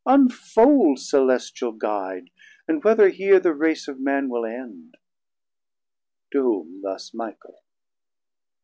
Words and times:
unfould, 0.07 0.97
Celestial 0.97 1.73
Guide, 1.73 2.29
And 2.67 2.83
whether 2.83 3.09
here 3.09 3.39
the 3.39 3.53
Race 3.53 3.87
of 3.87 3.99
man 3.99 4.29
will 4.29 4.45
end. 4.47 4.95
To 6.31 6.41
whom 6.41 6.81
thus 6.81 7.11
Michael. 7.13 7.63